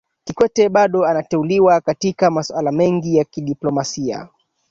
[0.23, 4.29] Kikwete bado anateuliwa katika masuala mengi ya kidiplomasia